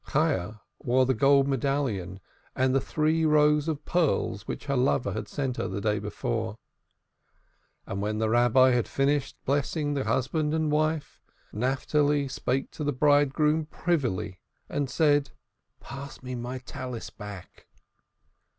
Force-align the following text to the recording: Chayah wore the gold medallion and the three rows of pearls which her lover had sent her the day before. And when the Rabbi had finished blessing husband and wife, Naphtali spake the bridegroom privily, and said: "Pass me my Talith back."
Chayah 0.13 0.61
wore 0.79 1.05
the 1.05 1.13
gold 1.13 1.47
medallion 1.47 2.19
and 2.55 2.73
the 2.73 2.81
three 2.81 3.23
rows 3.23 3.67
of 3.67 3.85
pearls 3.85 4.47
which 4.47 4.65
her 4.65 4.75
lover 4.75 5.11
had 5.13 5.27
sent 5.27 5.57
her 5.57 5.67
the 5.67 5.79
day 5.79 5.99
before. 5.99 6.57
And 7.85 8.01
when 8.01 8.17
the 8.17 8.27
Rabbi 8.27 8.71
had 8.71 8.87
finished 8.87 9.37
blessing 9.45 9.95
husband 9.95 10.55
and 10.55 10.71
wife, 10.71 11.21
Naphtali 11.53 12.27
spake 12.29 12.71
the 12.71 12.91
bridegroom 12.91 13.67
privily, 13.67 14.41
and 14.67 14.89
said: 14.89 15.29
"Pass 15.79 16.23
me 16.23 16.33
my 16.33 16.57
Talith 16.57 17.15
back." 17.19 17.67